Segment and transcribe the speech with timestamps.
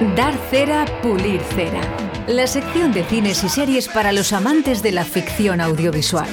[0.00, 1.80] Dar cera, pulir cera.
[2.26, 6.28] La sección de cines y series para los amantes de la ficción audiovisual.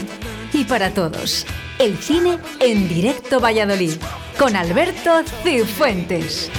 [0.54, 1.46] Y para todos,
[1.78, 3.94] el cine en directo Valladolid,
[4.40, 6.50] con Alberto Cifuentes.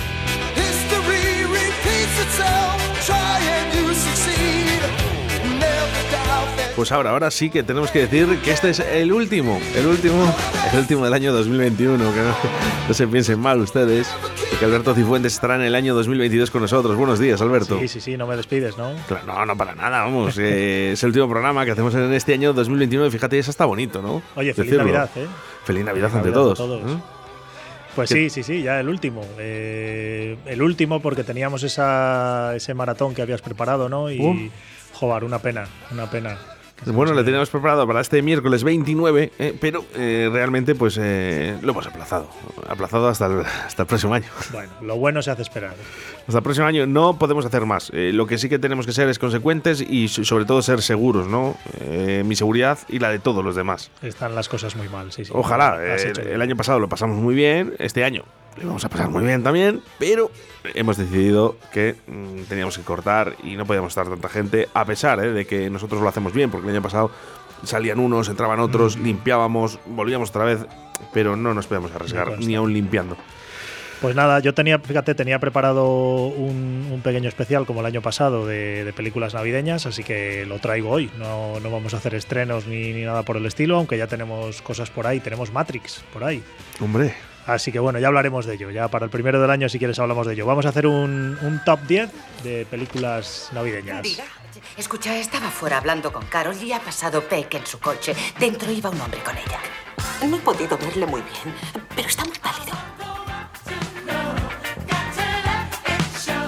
[6.77, 10.35] Pues ahora, ahora sí que tenemos que decir que este es el último, el último,
[10.73, 12.35] el último del año 2021, que no,
[12.89, 14.07] no se piensen mal ustedes,
[14.61, 16.95] que Alberto Cifuentes estará en el año 2022 con nosotros.
[16.95, 17.79] Buenos días, Alberto.
[17.81, 18.93] Sí, sí, sí, no me despides, ¿no?
[19.09, 20.37] Claro, no, no para nada, vamos.
[20.39, 24.03] eh, es el último programa que hacemos en este año 2021 fíjate, eso está bonito,
[24.03, 24.23] ¿no?
[24.37, 24.85] Oye, feliz Decirlo.
[24.85, 25.27] Navidad, ¿eh?
[25.65, 26.59] Feliz Navidad Feliz ante Navidad a todos.
[26.59, 26.93] todos.
[26.93, 26.97] ¿eh?
[27.97, 29.25] Pues ¿Qué- sí, sí, sí, ya el último.
[29.39, 34.11] Eh, el último porque teníamos esa, ese maratón que habías preparado, ¿no?
[34.11, 34.51] Y, Uh.
[34.93, 36.37] joder, una pena, una pena.
[36.87, 41.73] Bueno, le teníamos preparado para este miércoles 29, eh, pero eh, realmente pues eh, lo
[41.73, 42.29] hemos aplazado.
[42.69, 44.27] Aplazado hasta el, hasta el próximo año.
[44.53, 45.75] Bueno, lo bueno se hace esperar.
[46.27, 47.91] Hasta el próximo año no podemos hacer más.
[47.95, 50.81] Eh, lo que sí que tenemos que ser es consecuentes y so- sobre todo ser
[50.83, 51.57] seguros, ¿no?
[51.81, 53.91] Eh, mi seguridad y la de todos los demás.
[54.03, 55.33] Están las cosas muy mal, sí, sí.
[55.35, 55.77] Ojalá.
[55.81, 58.25] Eh, el año pasado lo pasamos muy bien, este año
[58.57, 60.31] lo vamos a pasar muy bien también, pero
[60.75, 65.23] hemos decidido que mm, teníamos que cortar y no podíamos estar tanta gente, a pesar
[65.25, 67.11] eh, de que nosotros lo hacemos bien, porque el año pasado
[67.65, 70.61] salían unos, entraban otros, limpiábamos, volvíamos otra vez,
[71.13, 73.17] pero no nos podíamos arriesgar, ni aún limpiando.
[74.01, 78.47] Pues nada, yo tenía, fíjate, tenía preparado un, un pequeño especial como el año pasado
[78.47, 81.11] de, de películas navideñas, así que lo traigo hoy.
[81.19, 84.63] No, no vamos a hacer estrenos ni, ni nada por el estilo, aunque ya tenemos
[84.63, 86.43] cosas por ahí, tenemos Matrix por ahí.
[86.81, 87.15] Hombre,
[87.47, 88.71] Así que bueno, ya hablaremos de ello.
[88.71, 90.47] Ya para el primero del año, si quieres, hablamos de ello.
[90.47, 92.11] Vamos a hacer un, un top 10
[92.45, 94.03] de películas navideñas.
[94.03, 94.25] Diga.
[94.77, 98.15] Escucha, estaba fuera hablando con Carol y ha pasado Peck en su coche.
[98.39, 99.59] Dentro iba un hombre con ella.
[100.29, 101.55] No he podido verle muy bien,
[101.97, 102.77] pero está muy pálido.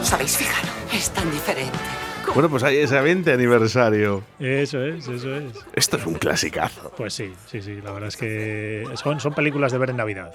[0.01, 0.69] ¿Os habéis fijado?
[0.93, 1.79] Es tan diferente.
[2.35, 4.23] bueno, pues hay ese 20 aniversario.
[4.39, 5.53] Eso es, eso es.
[5.75, 6.93] Esto es un clasicazo.
[6.97, 7.81] Pues sí, sí, sí.
[7.83, 10.35] La verdad es que son, son películas de ver en Navidad.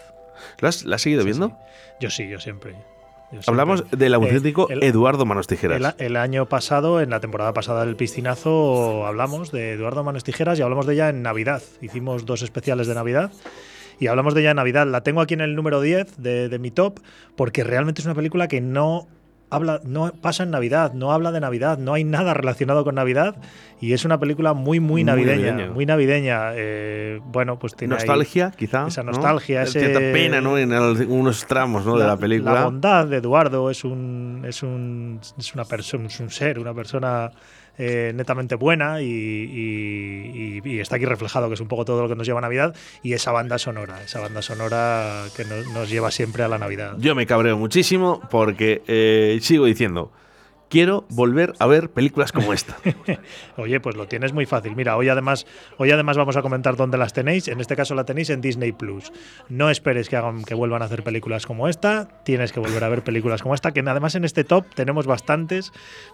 [0.59, 1.57] ¿La has, la has seguido viendo?
[1.99, 2.71] Yo sí, yo siempre.
[2.73, 2.77] Yo
[3.29, 3.43] siempre.
[3.47, 5.95] Hablamos del auténtico Eh, el- Eduardo Manos Tijeras.
[5.97, 10.59] El, el año pasado, en la temporada pasada del piscinazo, hablamos de Eduardo Manos Tijeras
[10.59, 11.61] y hablamos de ella en Navidad.
[11.81, 13.31] Hicimos dos especiales de Navidad
[13.99, 14.87] y hablamos de ella en Navidad.
[14.87, 16.99] La tengo aquí en el número 10 de, de mi top
[17.35, 19.07] porque realmente es una película que no
[19.49, 23.35] habla, no pasa en Navidad, no habla de Navidad, no hay nada relacionado con Navidad
[23.79, 25.67] y es una película muy, muy navideña.
[25.71, 26.51] Muy navideña.
[26.55, 28.87] Eh, bueno, pues tiene ahí nostalgia, quizá.
[28.87, 29.11] esa ¿no?
[29.11, 30.57] nostalgia, ese- Cierta pena, ¿no?
[30.57, 31.97] En algunos tramos ¿no?
[31.97, 32.53] de la película.
[32.53, 36.73] La bondad de Eduardo es un es un es una persona, es un ser, una
[36.73, 37.31] persona
[37.77, 42.27] eh, netamente buena y, está aquí reflejado que es un poco todo lo que nos
[42.27, 46.43] lleva a Navidad y esa banda sonora, esa banda sonora que nos, nos lleva siempre
[46.43, 46.95] a la Navidad.
[46.97, 50.11] Yo me cabreo muchísimo porque eh, sigo diciendo,
[50.69, 52.77] quiero volver a ver películas como esta.
[53.57, 54.75] Oye, pues lo tienes muy fácil.
[54.75, 55.45] Mira, hoy además,
[55.77, 57.47] hoy además vamos a comentar dónde las tenéis.
[57.47, 59.11] En este caso la tenéis en Disney Plus.
[59.49, 62.07] No esperes que hagan que vuelvan a hacer películas como esta.
[62.23, 63.71] Tienes que volver a ver películas como esta.
[63.71, 65.71] Que además en este top tenemos bastantes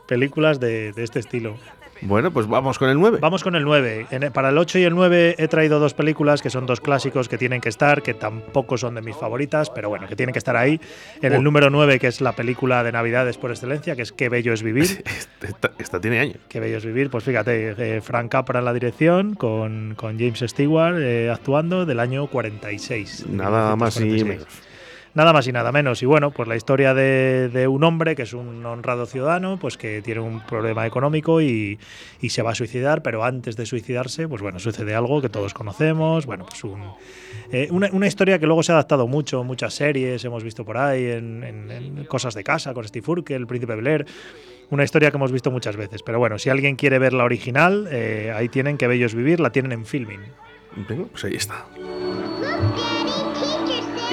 [0.07, 1.57] películas de, de este estilo.
[2.05, 3.19] Bueno, pues vamos con el 9.
[3.21, 4.07] Vamos con el 9.
[4.11, 7.29] En- para el 8 y el 9 he traído dos películas que son dos clásicos
[7.29, 10.39] que tienen que estar, que tampoco son de mis favoritas, pero bueno, que tienen que
[10.39, 10.79] estar ahí.
[11.21, 11.41] En el Oh.
[11.41, 14.63] número 9, que es la película de Navidades por excelencia, que es Qué bello es
[14.63, 14.83] vivir.
[15.41, 16.37] Esta, esta tiene años.
[16.47, 17.09] Qué bello es vivir.
[17.09, 21.99] Pues fíjate, eh, Frank Capra en la dirección, con, con James Stewart eh, actuando del
[21.99, 23.25] año 46.
[23.29, 24.25] Nada más y 1946.
[24.25, 24.72] menos.
[25.15, 26.01] Nada más y nada menos.
[26.01, 29.77] Y bueno, pues la historia de, de un hombre que es un honrado ciudadano, pues
[29.77, 31.77] que tiene un problema económico y,
[32.19, 35.53] y se va a suicidar, pero antes de suicidarse, pues bueno, sucede algo que todos
[35.53, 36.25] conocemos.
[36.25, 36.81] Bueno, pues un,
[37.51, 40.77] eh, una, una historia que luego se ha adaptado mucho, muchas series, hemos visto por
[40.77, 44.05] ahí, en, en- en Cosas de Casa, con Steve Urkel, El Príncipe Blair.
[44.71, 46.01] Una historia que hemos visto muchas veces.
[46.01, 49.51] Pero bueno, si alguien quiere ver la original, eh, ahí tienen que bellos vivir, la
[49.51, 50.21] tienen en filming.
[50.89, 51.65] Venga, pues ahí está.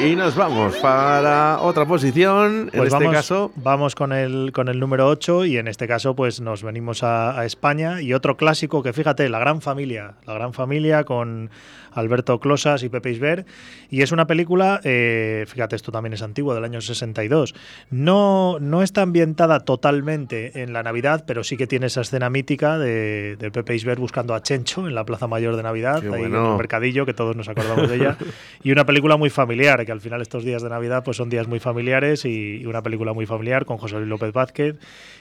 [0.02, 2.70] Y nos vamos para otra posición.
[2.72, 5.86] en Pues este vamos, caso, vamos con el, con el número 8 y en este
[5.86, 10.14] caso pues nos venimos a, a España y otro clásico que fíjate, La Gran Familia,
[10.26, 11.50] La Gran Familia con
[11.92, 13.44] Alberto Closas y Pepe Isber
[13.90, 17.54] y es una película, eh, fíjate esto también es antiguo, del año 62,
[17.90, 22.78] no, no está ambientada totalmente en la Navidad, pero sí que tiene esa escena mítica
[22.78, 26.24] de, de Pepe Isber buscando a Chencho en la Plaza Mayor de Navidad, Qué ahí
[26.24, 28.16] en el mercadillo, que todos nos acordamos de ella,
[28.62, 31.48] y una película muy familiar, que al final estos días de Navidad pues son días
[31.48, 34.76] muy familiares y, y una película muy familiar con José Luis López Vázquez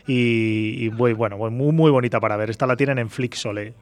[0.06, 2.52] y, y muy, bueno, muy, muy bonita para ver.
[2.52, 3.74] Esta la tienen en Flixolé.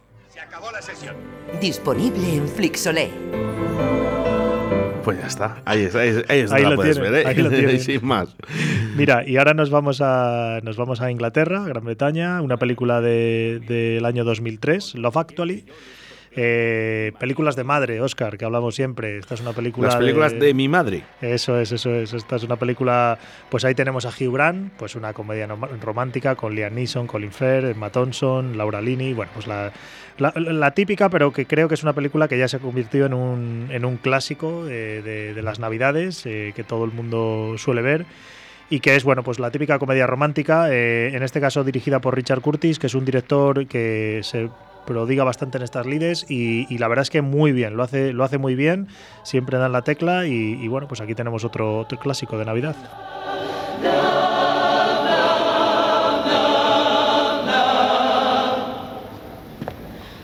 [1.60, 3.10] Disponible en Flixolé.
[5.04, 5.62] Pues ya está.
[5.66, 7.24] Ahí está, ahí, ahí está, Ahí la lo puedes ver, ¿eh?
[7.26, 7.80] ahí lo tienen.
[7.80, 8.36] Sin más.
[8.96, 13.62] Mira, y ahora nos vamos a, nos vamos a Inglaterra, Gran Bretaña, una película de-
[13.68, 15.66] del año 2003, Love Actually.
[16.40, 19.18] Eh, películas de madre, Oscar, que hablamos siempre.
[19.18, 19.88] Esta es una película.
[19.88, 21.04] Las películas de mi madre.
[21.20, 22.14] Eso es, eso es.
[22.14, 23.18] Esta es una película.
[23.50, 25.48] Pues ahí tenemos a Hugh Grant, pues una comedia
[25.82, 29.16] romántica con Liam Neeson, Colin Firth, Emma Thompson, Laura Linney.
[29.16, 29.74] Bueno, pues la,
[30.20, 33.08] la, la típica, pero que creo que es una película que ya se ha convertido
[33.08, 37.56] en un, en un clásico de, de- de las Navidades, eh, que todo el mundo
[37.58, 38.06] suele ver.
[38.70, 42.14] Y que es, bueno, pues la típica comedia romántica, eh, en este caso dirigida por
[42.16, 44.50] Richard Curtis, que es un director que se
[44.88, 48.14] prodiga bastante en estas lides y, y la verdad es que muy bien, lo hace,
[48.14, 48.88] lo hace muy bien,
[49.22, 52.76] siempre dan la tecla y, y bueno, pues aquí tenemos otro, otro clásico de Navidad.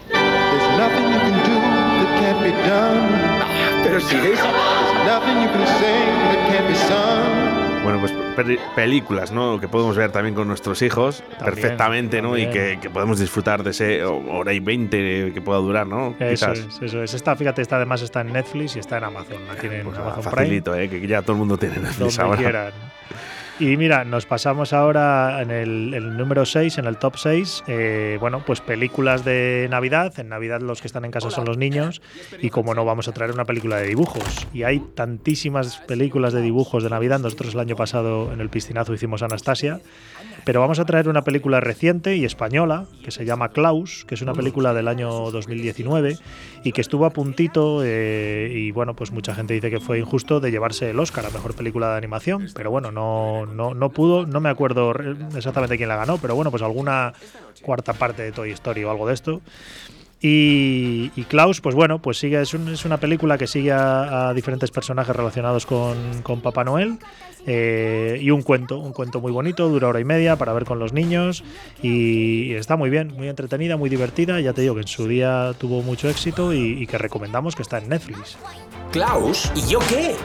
[0.09, 1.57] There's nothing you can do
[1.99, 3.83] that can't be done.
[3.83, 4.15] Pero si.
[7.83, 9.59] Bueno, pues pe- películas, ¿no?
[9.59, 12.37] Que podemos ver también con nuestros hijos También, perfectamente, ¿no?
[12.37, 16.15] Y que, que podemos disfrutar de ese hora y veinte que pueda durar, ¿no?
[16.19, 16.59] Eso Quizás.
[16.59, 17.13] es, eso es.
[17.13, 19.45] Esta, fíjate, esta además está en Netflix y está en Amazon.
[19.47, 20.35] La tienen en Pues, Amazon Prime.
[20.35, 20.89] facilito, ¿eh?
[20.89, 22.37] Que ya todo el mundo tiene Netflix donde ahora.
[22.37, 22.71] quieran.
[23.59, 27.63] Y mira, nos pasamos ahora en el, número 6, en el top 6.
[27.67, 30.19] eh, bueno, pues películas de Navidad.
[30.19, 32.01] En Navidad los que están en casa son los niños.
[32.41, 34.47] Y como no, vamos a traer una película de dibujos.
[34.53, 37.19] Y hay tantísimas películas de dibujos de Navidad.
[37.19, 39.79] Nosotros el año pasado en el piscinazo hicimos Anastasia.
[40.43, 44.21] Pero vamos a traer una película reciente y española que se llama Klaus, que es
[44.21, 46.17] una película del año 2019
[46.63, 50.39] y que estuvo a puntito eh, y bueno, pues mucha gente dice que fue injusto
[50.39, 54.25] de llevarse el Oscar a Mejor Película de Animación, pero bueno, no, no, no pudo,
[54.25, 54.93] no me acuerdo
[55.35, 57.13] exactamente quién la ganó, pero bueno, pues alguna
[57.61, 59.41] cuarta parte de Toy Story o algo de esto.
[60.25, 64.29] Y, y Klaus, pues bueno, pues sigue, es, un- es una película que sigue a,
[64.29, 66.97] a diferentes personajes relacionados con, con Papá Noel.
[67.45, 70.79] eh, y un cuento, un cuento muy bonito, dura hora y media para ver con
[70.79, 71.43] los niños.
[71.81, 74.39] Y, y está muy bien, muy entretenida, muy divertida.
[74.39, 77.61] Ya te digo que en su día tuvo mucho éxito y, y que recomendamos que
[77.63, 78.37] está en Netflix.
[78.93, 79.51] ¿Klaus?
[79.55, 80.15] ¿Y yo qué?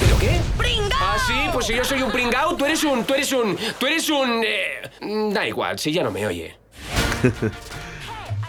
[0.00, 0.38] ¿Pero qué?
[0.58, 0.98] ¡Pringao!
[1.00, 3.04] Ah, sí, pues si yo soy un pringao, tú eres un.
[3.04, 3.56] Tú eres un.
[3.80, 4.42] Tú eres un.
[4.44, 6.54] eh, da igual, si ya no me oye.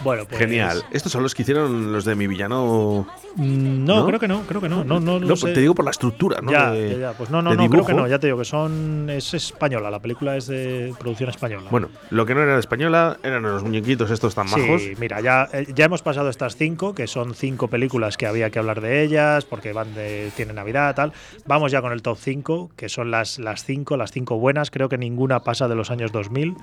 [0.02, 0.82] Bueno, pues, Genial.
[0.92, 3.06] Estos son los que hicieron los de mi villano.
[3.36, 4.06] Mm, No, ¿No?
[4.06, 4.82] creo que no, creo que no.
[4.82, 5.52] No, no, No, pues sé.
[5.52, 6.50] te digo por la estructura, ¿no?
[6.50, 7.12] ya, De- ya, ya.
[7.12, 8.06] Pues no, no, no, creo que no.
[8.08, 9.08] Ya te digo que son.
[9.10, 11.68] Es española, la película es de producción española.
[11.70, 14.80] Bueno, lo que no era de española eran los muñequitos estos tan majos.
[14.82, 18.50] Sí, mira, ya, eh, ya hemos pasado estas cinco, que son cinco películas que había
[18.50, 21.12] que hablar de ellas, porque van de, tienen Navidad, tal.
[21.46, 24.70] Vamos ya con el top 5, que son las, las cinco, las cinco buenas.
[24.70, 26.56] Creo que ninguna pasa de los años 2000.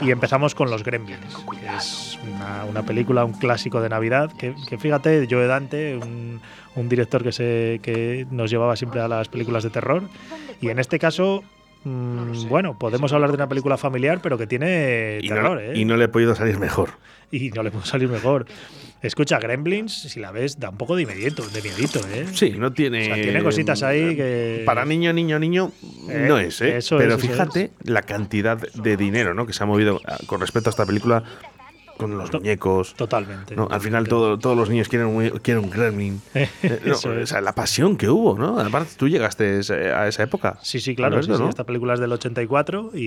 [0.00, 1.18] Y empezamos con Los Gremlins,
[1.50, 6.40] que es una, una película, un clásico de Navidad, que, que fíjate, Joe Dante, un,
[6.74, 10.02] un director que, se, que nos llevaba siempre a las películas de terror.
[10.60, 11.42] Y en este caso,
[11.84, 15.78] mm, bueno, podemos hablar de una película familiar, pero que tiene Y terror, no, ¿eh?
[15.78, 16.90] y no le he podido salir mejor.
[17.30, 18.46] y no le puede salir mejor.
[19.04, 22.26] Escucha, Gremlins, si la ves, da un poco de miedito, de miedito, ¿eh?
[22.32, 23.02] Sí, no tiene.
[23.02, 25.72] O sea, tiene cositas ahí que- Para niño, niño, niño,
[26.08, 26.78] Eh, no es, ¿eh?
[26.78, 29.46] eso Pero es, eso fíjate la cantidad de dinero, ¿no?
[29.46, 31.22] Que se ha movido ah, con respecto a esta película
[31.96, 32.94] con los To- muñecos.
[32.94, 33.54] Totalmente.
[33.56, 33.68] ¿no?
[33.70, 36.20] Al final todo- todos los niños quieren un, quieren un gremlin.
[36.34, 37.04] Eh, no, es.
[37.06, 38.58] o sea, la pasión que hubo, ¿no?
[38.58, 39.60] Aparte, tú llegaste
[39.94, 40.58] a esa época.
[40.62, 41.14] Sí, sí, claro.
[41.16, 41.48] Alberto, sí, sí, ¿no?
[41.50, 42.98] Esta película es del 84 y.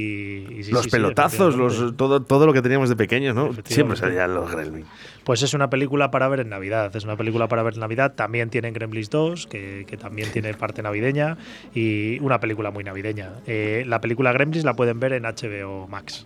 [0.59, 3.51] y sí, los pelotazos, los, todo, todo lo que teníamos de pequeños, ¿no?
[3.65, 4.85] Siempre salían los gremlin.
[5.23, 6.95] Pues es una película para ver en Navidad.
[6.95, 8.13] Es una película para ver en Navidad.
[8.15, 11.37] También tiene Gremlins 2, que, que también tiene parte navideña.
[11.73, 13.31] Y una película muy navideña.
[13.45, 16.25] Eh, la película Gremlins la pueden ver en HBO Max.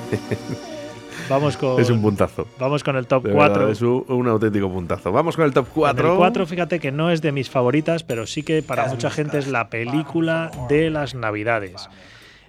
[1.28, 2.46] Vamos con, Es un puntazo.
[2.58, 3.54] vamos con el top De 4.
[3.54, 5.10] verdad, es un, un auténtico puntazo.
[5.10, 6.12] Vamos con el top En 4.
[6.12, 9.38] el 4, fíjate que no es de mis favoritas, pero sí que para mucha gente
[9.38, 11.88] es la película de las Navidades.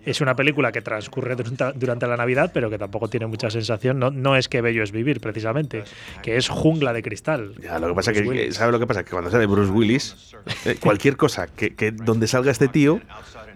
[0.06, 4.00] Es una película que transcurre durante, la Navidad, pero que tampoco tiene mucha sensación.
[4.00, 5.84] No, no es que bello es vivir, precisamente,
[6.24, 7.54] que es jungla de cristal.
[7.62, 8.56] Ya, lo que pasa que, Bruce que- Willis.
[8.56, 9.04] ¿sabes lo que pasa?
[9.04, 10.34] Que cuando sale Bruce Willis,
[10.66, 13.02] eh, cualquier cosa que, que donde salga este tío,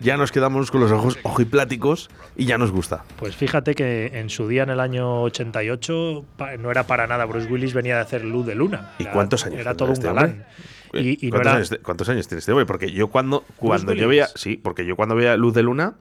[0.01, 3.05] ya nos quedamos con los ojos ojipláticos y ya nos gusta.
[3.17, 7.25] Pues fíjate que en su día, en el año 88, pa- no era para nada.
[7.25, 8.93] Bruce Willis venía de hacer Luz de Luna.
[8.99, 10.25] ¿Y cuántos años Era todo un este galán.
[10.25, 10.45] hombre?
[10.93, 12.65] Y, y no ¿Cuántos, era, años, cuántos años tiene este hombre?
[12.65, 14.27] Porque yo cuando, cuando yo veía.
[14.35, 15.93] Sí, porque yo cuando veía Luz de Luna,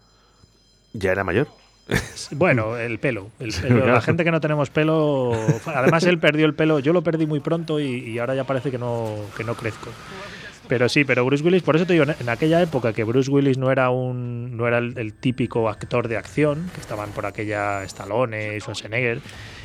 [0.93, 1.49] ya era mayor.
[2.33, 3.31] Bueno, el pelo.
[3.41, 3.77] el pelo.
[3.77, 3.95] claro.
[3.95, 5.33] La gente que no tenemos pelo.
[5.67, 6.79] Además, él perdió el pelo.
[6.79, 9.91] Yo lo perdí muy pronto y, y ahora ya parece que no, que no crezco.
[10.71, 13.59] Pero sí, pero Bruce Willis, por eso te digo, en aquella época que Bruce Willis
[13.59, 17.83] no era un no era el, el típico actor de acción, que estaban por aquella
[17.83, 19.21] Stallone, Schwarzenegger,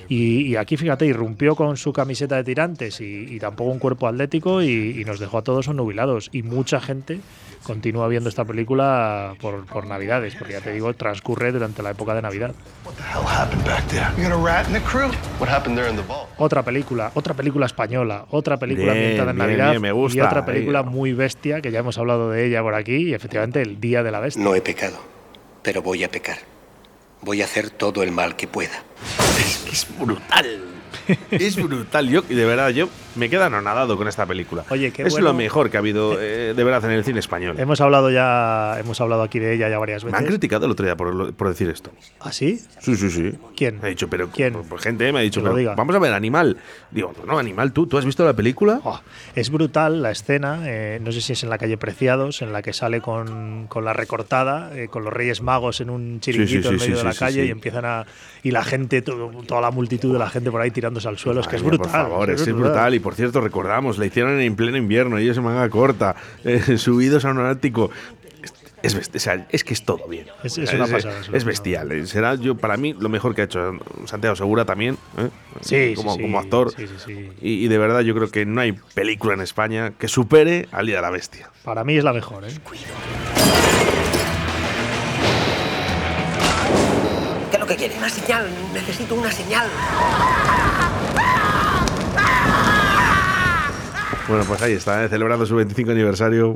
[0.09, 4.07] y, y aquí, fíjate, irrumpió con su camiseta de tirantes y, y tampoco un cuerpo
[4.07, 6.29] atlético y, y nos dejó a todos nubilados.
[6.31, 7.19] Y mucha gente
[7.62, 12.15] continúa viendo esta película por, por Navidades, porque ya te digo, transcurre durante la época
[12.15, 12.55] de Navidad.
[12.83, 13.24] What the hell
[16.37, 20.17] Otra película, otra película española, otra película Bien, ambientada en bien, Navidad bien, me gusta.
[20.17, 20.85] y otra película Ahí.
[20.85, 24.11] muy bestia que ya hemos hablado de ella por aquí y efectivamente el Día de
[24.11, 24.43] la Bestia.
[24.43, 24.97] No he pecado,
[25.61, 26.37] pero voy a pecar.
[27.21, 28.83] Voy a hacer todo el mal que pueda.
[29.39, 30.59] Es es brutal.
[31.31, 32.09] es brutal.
[32.09, 34.63] Yo, de verdad, yo me quedo anonadado con esta película.
[34.69, 35.27] Oye, qué es bueno.
[35.29, 37.55] lo mejor que ha habido eh, de verdad en el cine español.
[37.60, 40.19] Hemos hablado ya, hemos hablado aquí de ella ya varias Me veces.
[40.25, 41.91] han criticado el otro día por, por decir esto.
[42.19, 42.60] ¿Ah, sí?
[42.79, 43.34] Sí, sí, sí.
[43.55, 43.79] ¿Quién?
[43.79, 44.53] Me ha dicho, pero ¿Quién?
[44.53, 45.75] Por, por gente me ha dicho, pero diga.
[45.75, 46.57] vamos a ver Animal.
[46.91, 48.81] Digo, no, Animal, tú, ¿tú has visto la película?
[48.84, 49.00] Oh,
[49.36, 52.62] es brutal la escena, eh, no sé si es en la calle Preciados, en la
[52.62, 56.74] que sale con, con la recortada, eh, con los Reyes Magos en un chiringuito sí,
[56.75, 58.05] en sí, medio de la calle y empiezan a.
[58.43, 61.41] y la gente, todo- toda la multitud de la gente por ahí tirándose al suelo.
[61.41, 61.86] es que es brutal.
[61.86, 62.93] Por favor, es, brutal.
[62.95, 67.24] Y por cierto, recordamos, la hicieron en pleno invierno, ellos en manga corta, eh, subidos
[67.24, 67.91] a un ático.
[68.81, 70.25] Es, best- o sea, es que es todo bien.
[70.43, 71.45] Es- es una pasada, es pasada.
[71.45, 71.91] bestial.
[71.91, 72.05] eh.
[72.07, 73.74] Será yo para mí lo mejor que ha hecho
[74.05, 74.97] Santiago Segura también.
[75.17, 75.29] ¿eh?
[75.62, 76.71] Sí, como, sí, como actor.
[76.75, 77.29] sí, sí, sí.
[77.41, 80.88] Y, y de verdad yo creo que no hay película en España que supere al
[80.88, 81.50] Día de la Bestia.
[81.63, 82.50] Para mí es la mejor, ¿eh?
[87.50, 87.97] ¿Qué es lo que quiere?
[87.97, 88.47] Una señal.
[88.74, 89.67] Necesito una señal.
[94.27, 95.10] Bueno, pues ahí está, ¿eh?
[95.10, 96.55] celebrando su 25 aniversario.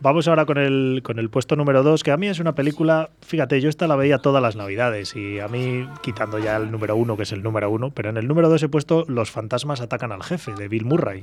[0.00, 3.10] Vamos ahora con el, con el puesto número 2, que a mí es una película,
[3.20, 6.96] fíjate, yo esta la veía todas las navidades y a mí, quitando ya el número
[6.96, 9.80] 1, que es el número 1, pero en el número 2 he puesto Los fantasmas
[9.80, 11.22] atacan al jefe, de Bill Murray,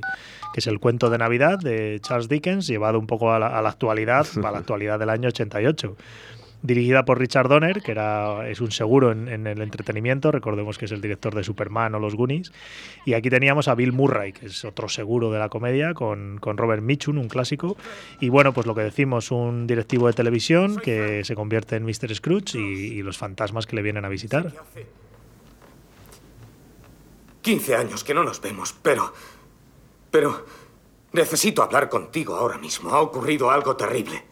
[0.54, 3.62] que es el cuento de Navidad de Charles Dickens, llevado un poco a la, a
[3.62, 5.96] la actualidad, a la actualidad del año 88.
[6.62, 10.84] Dirigida por Richard Donner, que era, es un seguro en, en el entretenimiento, recordemos que
[10.84, 12.52] es el director de Superman o Los Goonies.
[13.06, 16.58] Y aquí teníamos a Bill Murray, que es otro seguro de la comedia, con, con
[16.58, 17.76] Robert Mitchum, un clásico.
[18.20, 22.14] Y bueno, pues lo que decimos, un directivo de televisión que se convierte en Mr.
[22.14, 24.52] Scrooge y, y los fantasmas que le vienen a visitar.
[27.42, 29.12] 15 años que no nos vemos, pero...
[30.10, 30.44] Pero...
[31.12, 32.90] Necesito hablar contigo ahora mismo.
[32.90, 34.29] Ha ocurrido algo terrible.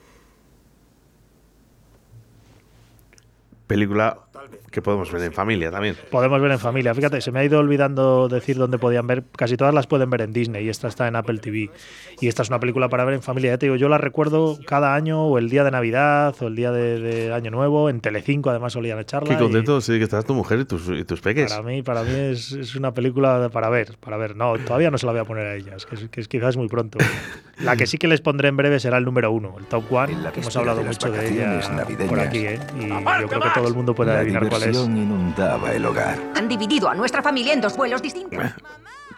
[3.69, 4.28] Película
[4.71, 5.97] que podemos ver en familia también.
[6.11, 6.95] Podemos ver en familia.
[6.95, 9.25] Fíjate, se me ha ido olvidando decir dónde podían ver.
[9.37, 11.71] Casi todas las pueden ver en Disney y esta está en Apple TV.
[12.21, 13.51] Y esta es una película para ver en familia.
[13.53, 16.57] Ya te digo, yo la recuerdo cada año o el día de Navidad o el
[16.57, 17.89] día de, de Año Nuevo.
[17.91, 19.29] En Telecinco además solían echarla.
[19.29, 21.51] Qué y- contento sí, que estás tu mujer y tus, y tus peques.
[21.53, 24.37] Para mí, para mí es, es una película para ver, para ver.
[24.37, 26.57] No, todavía no se la voy a poner a ellas, que, es, que es- quizás
[26.57, 26.99] muy pronto.
[27.61, 30.15] La que sí que les pondré en breve será el número uno, el top one.
[30.33, 32.09] Que hemos hablado mucho de ella navideñas.
[32.09, 32.61] por aquí, ¿eh?
[32.79, 34.69] Y yo creo que todo el mundo puede adivinar cuál es.
[34.69, 36.19] diversión inundaba el hogar.
[36.37, 38.39] Han dividido a nuestra familia en dos vuelos distintos.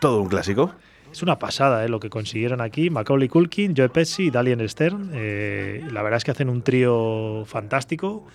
[0.01, 0.73] Todo un clásico.
[1.13, 1.89] Es una pasada ¿eh?
[1.89, 2.89] lo que consiguieron aquí.
[2.89, 5.11] Macaulay Culkin, Joe Pesci y Dalian Stern.
[5.13, 8.27] Eh, la verdad es que hacen un trío fantástico.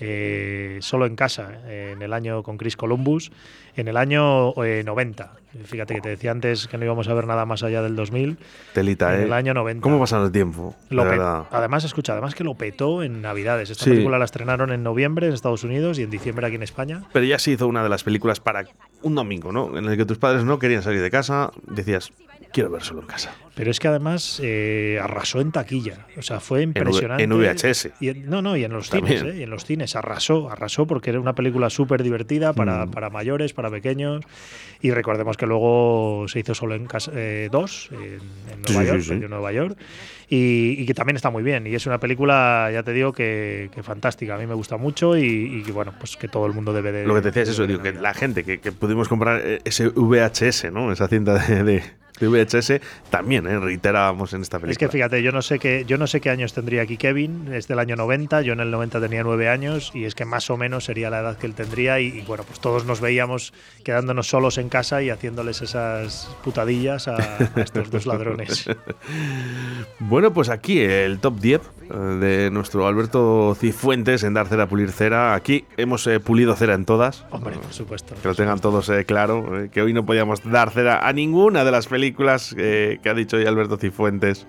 [0.00, 3.30] Eh, solo en casa, eh, en el año con Chris Columbus,
[3.76, 5.32] en el año eh, 90.
[5.64, 8.38] Fíjate que te decía antes que no íbamos a ver nada más allá del 2000.
[8.72, 9.24] Telita, En ¿eh?
[9.24, 9.82] el año 90.
[9.82, 10.74] ¿Cómo pasa el tiempo?
[10.90, 13.70] Lo además, escucha, además que lo petó en Navidades.
[13.70, 13.90] Esta Sí.
[13.90, 17.02] película la estrenaron en noviembre en Estados Unidos y en diciembre aquí en España.
[17.12, 18.64] Pero ya se hizo una de las películas para
[19.02, 19.76] un domingo, ¿no?
[19.76, 22.12] En el que tus padres no querían salir de casa, decías,
[22.52, 23.34] quiero ver solo en casa.
[23.54, 26.06] Pero es que además eh, arrasó en taquilla.
[26.16, 27.22] O sea, fue impresionante.
[27.24, 27.90] en VHS.
[28.00, 29.18] Y en- no, no, y en los También.
[29.18, 29.38] cines, ¿eh?
[29.40, 32.90] Y en los cines arrasó, arrasó porque era una película súper divertida para, Mm.
[32.92, 34.24] para mayores, para pequeños.
[34.80, 37.12] Y recordemos que luego se hizo solo en casa
[37.50, 39.12] 2, en, en Nueva sí, York, sí.
[39.12, 39.76] en Nueva York.
[40.30, 41.66] Y, y que también está muy bien.
[41.66, 44.34] Y es una película, ya te digo, que, que fantástica.
[44.34, 46.90] A mí me gusta mucho y, y que, bueno, pues que todo el mundo debe
[46.90, 47.06] de.
[47.06, 49.60] Lo que te decía es eso, digo, que la gente que, que pudimos comprar eh,
[49.64, 50.90] ese VHS, ¿no?
[50.90, 51.82] Esa cinta de, de-
[52.20, 53.58] de VHS, también, ¿eh?
[53.58, 54.72] Reiterábamos en esta película.
[54.72, 57.52] Es que fíjate, yo no sé qué, yo no sé qué años tendría aquí Kevin,
[57.52, 60.50] es del año 90, yo en el 90 tenía nueve años y es que más
[60.50, 63.52] o menos sería la edad que él tendría y, y, bueno, pues todos nos veíamos
[63.84, 68.66] quedándonos solos en casa y haciéndoles esas putadillas a, a estos dos ladrones.
[69.98, 74.90] Bueno, pues aquí el top 10 eh, de nuestro Alberto Cifuentes en dar cera, pulir
[74.90, 75.34] cera.
[75.34, 77.24] Aquí hemos eh, pulido cera en todas.
[77.30, 78.14] Hombre, por supuesto.
[78.20, 81.70] Que lo tengan todos eh, claro, que hoy no podíamos dar cera a ninguna de
[81.70, 82.01] las películas
[82.56, 84.46] eh, que ha dicho hoy Alberto Cifuentes.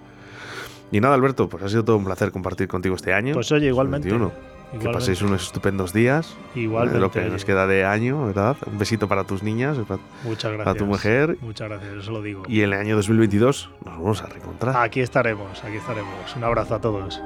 [0.91, 3.33] Y nada, Alberto, pues ha sido todo un placer compartir contigo este año.
[3.33, 4.10] Pues oye, igualmente.
[4.10, 4.31] 21.
[4.31, 5.00] Que Igualmente.
[5.00, 6.36] paséis unos estupendos días.
[6.55, 8.57] Igualmente, de lo que nos queda de año, ¿verdad?
[8.65, 10.65] Un besito para tus niñas, para, Muchas gracias.
[10.65, 11.38] para tu mujer.
[11.41, 12.41] Muchas gracias, eso lo digo.
[12.48, 14.75] Y en el año 2022 nos vamos a reencontrar.
[14.77, 16.36] Aquí estaremos, aquí estaremos.
[16.36, 17.22] Un abrazo a todos.